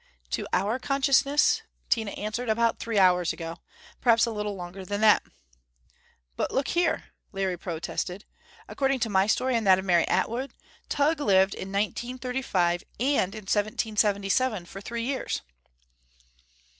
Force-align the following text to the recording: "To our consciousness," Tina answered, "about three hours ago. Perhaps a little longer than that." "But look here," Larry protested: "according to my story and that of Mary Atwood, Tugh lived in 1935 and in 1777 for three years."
"To 0.31 0.47
our 0.51 0.79
consciousness," 0.79 1.61
Tina 1.87 2.09
answered, 2.13 2.49
"about 2.49 2.79
three 2.79 2.97
hours 2.97 3.31
ago. 3.33 3.57
Perhaps 4.01 4.25
a 4.25 4.31
little 4.31 4.55
longer 4.55 4.83
than 4.83 4.99
that." 5.01 5.21
"But 6.35 6.49
look 6.51 6.69
here," 6.69 7.09
Larry 7.33 7.55
protested: 7.55 8.25
"according 8.67 8.99
to 9.01 9.11
my 9.11 9.27
story 9.27 9.55
and 9.55 9.67
that 9.67 9.77
of 9.77 9.85
Mary 9.85 10.07
Atwood, 10.07 10.55
Tugh 10.89 11.19
lived 11.19 11.53
in 11.53 11.67
1935 11.71 12.83
and 12.99 13.35
in 13.35 13.41
1777 13.43 14.65
for 14.65 14.81
three 14.81 15.03
years." 15.03 15.41